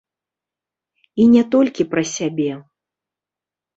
[1.23, 2.49] І не толькі пра сябе.